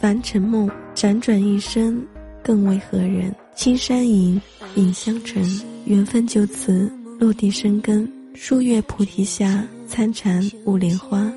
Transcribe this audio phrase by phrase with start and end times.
[0.00, 2.02] 凡尘梦，辗转一生，
[2.42, 3.34] 更为何人？
[3.54, 4.40] 青山隐，
[4.74, 5.44] 隐香沉，
[5.84, 8.10] 缘分就此落地生根。
[8.32, 11.30] 书月菩提下，参禅悟莲花。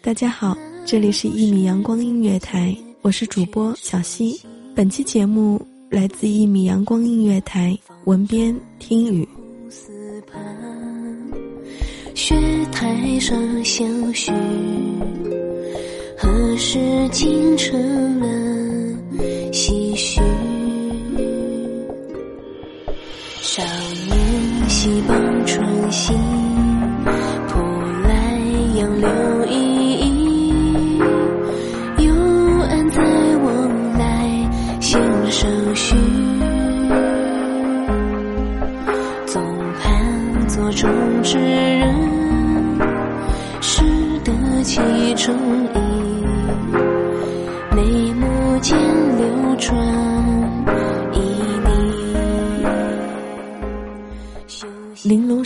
[0.00, 4.40] 大家好，这里是一米阳光音乐台，我是主播小溪。
[4.74, 9.28] 本期节目来自一米阳光音乐台，文编听雨。
[12.14, 12.34] 雪
[12.72, 14.32] 台上相许。
[16.24, 16.78] 何时
[17.10, 18.26] 竟成了
[19.52, 20.22] 唏嘘？
[23.42, 23.62] 少
[24.06, 25.14] 年溪傍
[25.44, 26.14] 春溪，
[27.46, 27.60] 浦
[28.08, 28.40] 来
[28.78, 29.06] 杨柳
[29.50, 30.98] 依依。
[31.98, 32.10] 幽
[32.70, 33.02] 暗在
[33.44, 34.98] 往来弦
[35.30, 35.94] 上续，
[39.26, 39.42] 总
[39.78, 40.90] 盼做中
[41.22, 41.94] 之人，
[43.60, 43.82] 识
[44.24, 44.80] 得其
[45.16, 45.34] 中
[45.74, 45.83] 意。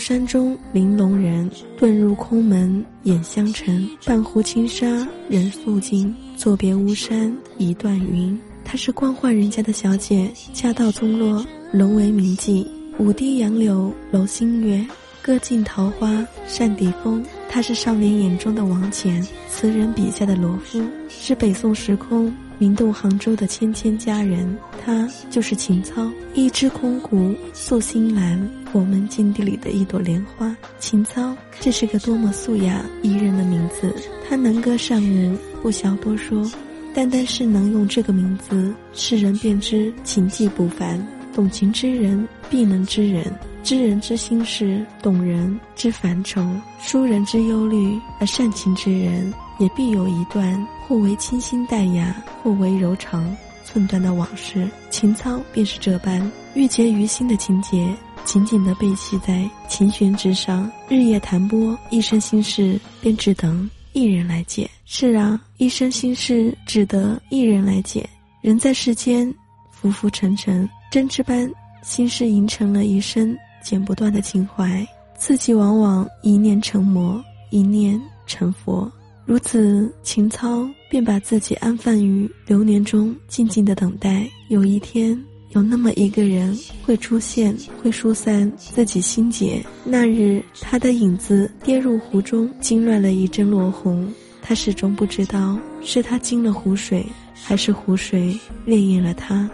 [0.09, 1.47] 山中玲珑人，
[1.79, 3.87] 遁入空门眼相承。
[4.07, 8.35] 半壶轻纱人素净，作别巫山一段云。
[8.65, 12.65] 她是官宦人家的小姐，家道中落，沦为名妓。
[12.97, 14.83] 舞堤杨柳楼新月，
[15.21, 17.23] 歌尽桃花扇底风。
[17.47, 22.33] 她是少年眼中的王钱，词人笔下的罗敷，是北宋时空。
[22.57, 26.11] 名动杭州的谦谦佳人，她就是秦操。
[26.33, 30.55] 一枝空谷诉新兰，我们禁地里的一朵莲花。
[30.79, 33.93] 秦操，这是个多么素雅宜人的名字。
[34.27, 36.49] 他能歌善舞，不消多说。
[36.93, 41.05] 单单是能用这个名字，世人便知情技不凡。
[41.33, 43.23] 懂情之人必能知人，
[43.63, 46.43] 知人之心事，懂人之烦愁，
[46.81, 49.31] 疏人之忧虑，而善情之人。
[49.59, 53.35] 也必有一段或为清新淡雅，或为柔肠
[53.65, 54.65] 寸断的往事。
[54.89, 57.93] 情操便是这般郁结于心的情节，
[58.29, 64.69] 紧紧地被系在琴弦之上，日夜弹拨，一生心事便只等一人来解。
[64.85, 68.07] 是啊，一生心事只得一人来解。
[68.41, 69.33] 人在世间，
[69.71, 71.51] 浮浮沉沉，针织般
[71.81, 77.19] 心事凝成了一生剪不断的情怀，自己往往一念成魔，
[77.49, 78.91] 一念成佛。
[79.25, 84.29] 如此，情操便把自己安放于流年中，静静的等待。
[84.49, 89.59] 有一天，有那么一个人会出现，会疏散自己心结。
[89.83, 94.07] 那日，他的影子跌入湖中，惊乱了一阵落红。
[94.43, 97.03] 他始终不知道，是他惊了湖水，
[97.33, 98.37] 还是湖水
[98.67, 99.49] 潋滟了他。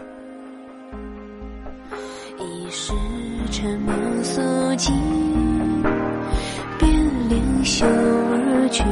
[2.39, 2.91] 一时
[3.49, 4.41] 沉默诉
[4.75, 4.93] 尽，
[6.77, 6.91] 便
[7.29, 8.83] 连袖而去。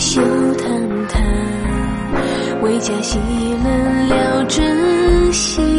[0.00, 0.10] 情。
[0.10, 0.20] 休
[0.54, 1.22] 叹叹，
[2.62, 3.18] 为家戏
[3.62, 5.69] 冷了真心。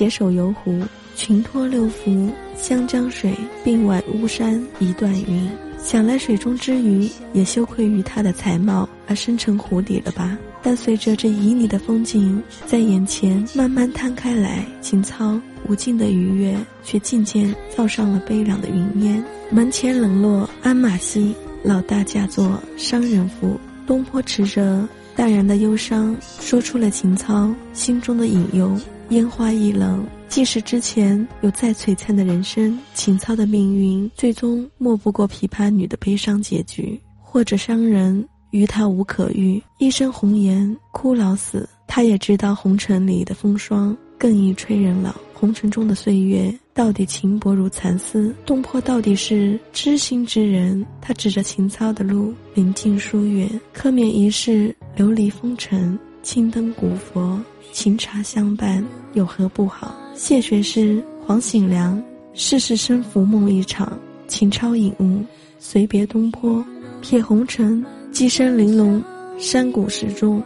[0.00, 0.80] 携手游湖，
[1.14, 5.46] 群托六福，湘江水，并挽巫山一段云。
[5.76, 10.38] 想来水中之鱼也羞愧于他的才貌而深沉湖底了吧？
[10.62, 15.38] 但随着这旖旎的风景在眼前慢慢摊开来，情操
[15.68, 19.22] 无尽的愉悦却渐渐罩上了悲凉的云烟。
[19.50, 23.60] 门前冷落鞍马稀，老大嫁作商人妇。
[23.86, 24.88] 东坡持着
[25.20, 28.74] 淡然的忧伤，说出了秦操心中的隐忧。
[29.10, 38.26] 烟花易冷，即使之前有再璀璨的人生，秦操的命运最终莫不过琵琶女的悲伤结局，或者商人。
[38.52, 41.68] 于他无可遇，一身红颜枯老死。
[41.86, 48.34] 他也知道红尘里的风霜更易吹人老，红尘中的岁月到底情薄如蚕丝。
[48.46, 57.40] 东坡到底是知心之人，他指着秦操的路，临近疏远，可免一世流离风尘，青灯古佛，
[57.72, 59.96] 琴茶相伴，有何不好？
[60.14, 61.98] 谢学诗，黄醒良，
[62.34, 63.98] 世事生浮梦一场。
[64.28, 65.24] 秦超引悟，
[65.58, 66.62] 随别东坡，
[67.00, 67.82] 撇红尘。
[68.12, 69.02] 寄身玲珑
[69.38, 70.42] 山谷石中，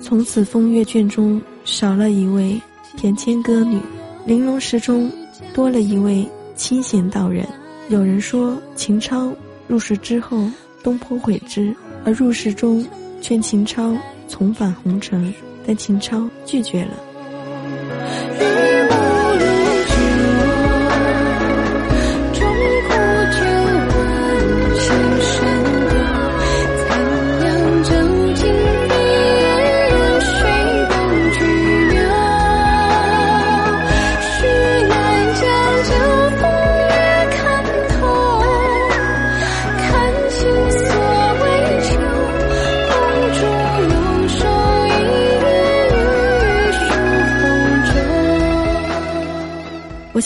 [0.00, 2.58] 从此风月卷中少了一位
[2.96, 3.78] 翩跹歌女，
[4.24, 5.12] 玲珑石中
[5.52, 6.26] 多了一位
[6.56, 7.46] 清闲道人。
[7.90, 9.30] 有人说秦超
[9.66, 10.50] 入世之后，
[10.82, 11.76] 东坡悔之，
[12.06, 12.82] 而入世中
[13.20, 13.94] 劝秦超
[14.28, 15.32] 重返红尘，
[15.66, 18.67] 但秦超拒绝了。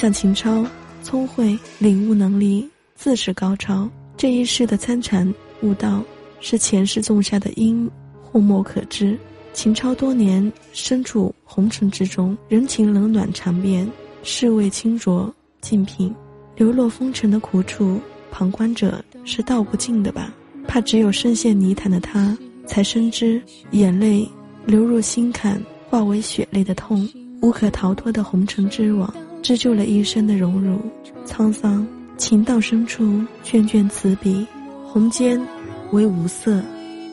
[0.02, 0.66] 像秦超
[1.00, 6.02] 聪慧领悟能力自是高超，这一世的参禅悟道
[6.40, 7.88] 是前世种下的因，
[8.20, 9.16] 或莫可知。
[9.52, 13.88] 秦超多年身处红尘之中，人情冷暖尝遍，
[14.24, 16.12] 世味清浊尽品，
[16.56, 18.00] 流落风尘的苦楚，
[18.32, 20.34] 旁观者是道不尽的吧？
[20.66, 23.40] 怕只有深陷泥潭的他，才深知
[23.70, 24.28] 眼泪
[24.66, 27.08] 流入心坎，化为血泪的痛，
[27.40, 29.14] 无可逃脱的红尘之网。
[29.42, 30.78] 织就了一生的荣辱
[31.26, 31.86] 沧桑，
[32.16, 34.46] 情到深处卷卷词笔，
[34.86, 35.40] 红笺
[35.90, 36.62] 为无色，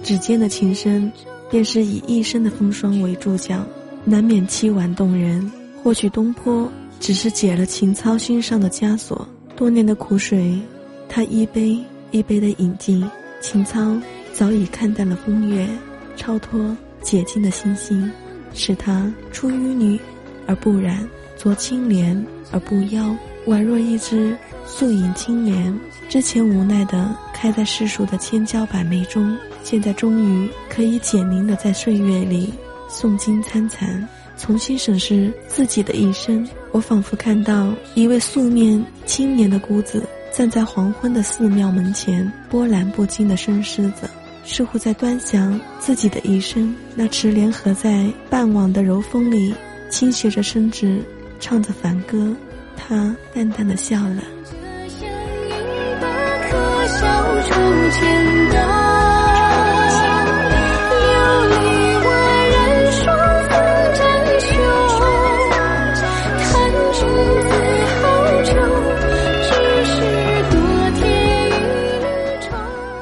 [0.03, 1.11] 指尖的情深，
[1.49, 3.65] 便是以一生的风霜为注脚，
[4.05, 5.51] 难免凄婉动人。
[5.83, 10.59] 或许东坡只是解了秦操心上的枷锁，多年的苦水，
[11.07, 11.77] 他一杯
[12.11, 13.03] 一杯的饮尽。
[13.41, 13.97] 秦操
[14.33, 15.67] 早已看淡了风月，
[16.15, 18.11] 超脱解禁的心性，
[18.53, 19.99] 使他出淤泥
[20.45, 21.07] 而不染。
[21.41, 23.15] 濯清涟而不妖，
[23.48, 25.74] 宛若一只素影青莲。
[26.10, 32.51] 之前无奈的开在世俗的千娇百媚中，现在终于可以简明的在岁月里
[32.89, 36.46] 诵经参禅，重新审视自己的一生。
[36.72, 40.03] 我仿佛看到一位素面青年的姑子
[40.36, 44.10] 站在黄昏的寺庙门前，波澜不惊的生狮子，
[44.43, 46.75] 似乎在端详自己的一生。
[46.96, 49.53] 那池莲合在半晚的柔风里，
[49.89, 51.00] 倾斜着身子。
[51.39, 52.36] 唱着凡歌，
[52.75, 54.24] 他淡淡的笑了。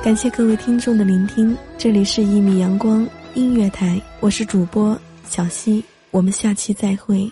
[0.03, 7.29] 感谢各位听众的聆听，这里是一米阳光音乐台，我是主播小溪，我们下期再会。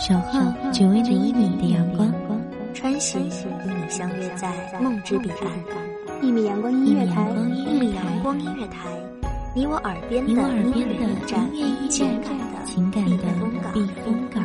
[0.00, 0.40] 守候
[0.72, 2.10] 只为那一米的阳光，
[2.72, 6.22] 穿行与你相约在梦之彼岸。
[6.22, 8.88] 一米阳光音乐台，一米阳光音乐台，
[9.54, 11.06] 你我耳边的音乐
[11.52, 12.10] 驿站，
[12.64, 13.24] 情感的
[13.74, 14.42] 避风港。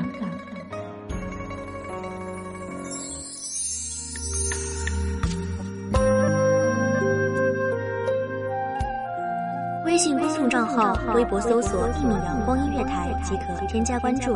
[9.85, 14.35] 微信公众账号，微博搜索“一米阳光音乐台”即可添加关注。